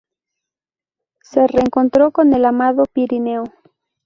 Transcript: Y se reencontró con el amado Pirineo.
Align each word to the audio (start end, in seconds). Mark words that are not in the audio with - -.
Y 1.21 1.27
se 1.27 1.45
reencontró 1.45 2.09
con 2.09 2.33
el 2.33 2.45
amado 2.45 2.85
Pirineo. 2.91 3.43